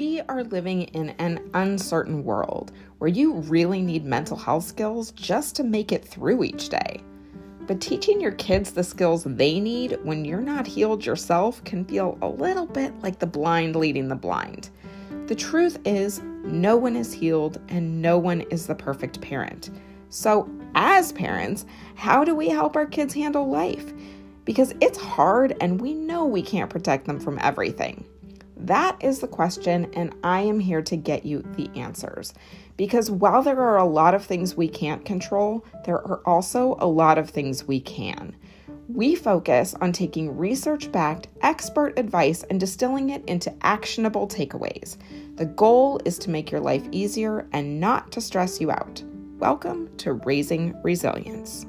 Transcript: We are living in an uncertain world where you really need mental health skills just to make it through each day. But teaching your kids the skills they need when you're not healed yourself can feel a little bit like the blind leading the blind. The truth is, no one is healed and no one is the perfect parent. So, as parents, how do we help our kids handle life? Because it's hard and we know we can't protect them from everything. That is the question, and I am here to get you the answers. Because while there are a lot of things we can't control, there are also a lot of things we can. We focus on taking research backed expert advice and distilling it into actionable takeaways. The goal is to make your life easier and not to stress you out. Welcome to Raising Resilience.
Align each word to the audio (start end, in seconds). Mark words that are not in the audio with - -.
We 0.00 0.22
are 0.30 0.44
living 0.44 0.84
in 0.84 1.10
an 1.18 1.50
uncertain 1.52 2.24
world 2.24 2.72
where 2.96 3.10
you 3.10 3.34
really 3.34 3.82
need 3.82 4.02
mental 4.02 4.34
health 4.34 4.64
skills 4.64 5.10
just 5.10 5.54
to 5.56 5.62
make 5.62 5.92
it 5.92 6.02
through 6.02 6.42
each 6.42 6.70
day. 6.70 7.02
But 7.66 7.82
teaching 7.82 8.18
your 8.18 8.32
kids 8.32 8.72
the 8.72 8.82
skills 8.82 9.24
they 9.24 9.60
need 9.60 9.98
when 10.02 10.24
you're 10.24 10.40
not 10.40 10.66
healed 10.66 11.04
yourself 11.04 11.62
can 11.64 11.84
feel 11.84 12.16
a 12.22 12.28
little 12.28 12.64
bit 12.64 12.98
like 13.02 13.18
the 13.18 13.26
blind 13.26 13.76
leading 13.76 14.08
the 14.08 14.16
blind. 14.16 14.70
The 15.26 15.34
truth 15.34 15.78
is, 15.84 16.22
no 16.44 16.78
one 16.78 16.96
is 16.96 17.12
healed 17.12 17.60
and 17.68 18.00
no 18.00 18.16
one 18.16 18.40
is 18.40 18.66
the 18.66 18.74
perfect 18.74 19.20
parent. 19.20 19.68
So, 20.08 20.48
as 20.76 21.12
parents, 21.12 21.66
how 21.94 22.24
do 22.24 22.34
we 22.34 22.48
help 22.48 22.74
our 22.74 22.86
kids 22.86 23.12
handle 23.12 23.50
life? 23.50 23.92
Because 24.46 24.74
it's 24.80 24.96
hard 24.98 25.58
and 25.60 25.78
we 25.78 25.92
know 25.92 26.24
we 26.24 26.40
can't 26.40 26.70
protect 26.70 27.04
them 27.04 27.20
from 27.20 27.38
everything. 27.42 28.06
That 28.64 28.96
is 29.00 29.20
the 29.20 29.26
question, 29.26 29.90
and 29.94 30.14
I 30.22 30.40
am 30.42 30.60
here 30.60 30.82
to 30.82 30.96
get 30.96 31.24
you 31.24 31.42
the 31.56 31.70
answers. 31.78 32.34
Because 32.76 33.10
while 33.10 33.42
there 33.42 33.60
are 33.60 33.78
a 33.78 33.84
lot 33.84 34.14
of 34.14 34.24
things 34.24 34.54
we 34.54 34.68
can't 34.68 35.04
control, 35.04 35.64
there 35.86 35.96
are 35.96 36.20
also 36.26 36.76
a 36.78 36.86
lot 36.86 37.16
of 37.16 37.30
things 37.30 37.66
we 37.66 37.80
can. 37.80 38.36
We 38.88 39.14
focus 39.14 39.74
on 39.80 39.92
taking 39.92 40.36
research 40.36 40.92
backed 40.92 41.28
expert 41.40 41.98
advice 41.98 42.42
and 42.50 42.60
distilling 42.60 43.10
it 43.10 43.24
into 43.26 43.54
actionable 43.62 44.28
takeaways. 44.28 44.98
The 45.36 45.46
goal 45.46 46.00
is 46.04 46.18
to 46.18 46.30
make 46.30 46.50
your 46.50 46.60
life 46.60 46.86
easier 46.90 47.46
and 47.52 47.80
not 47.80 48.12
to 48.12 48.20
stress 48.20 48.60
you 48.60 48.70
out. 48.70 49.02
Welcome 49.38 49.96
to 49.98 50.14
Raising 50.14 50.74
Resilience. 50.82 51.66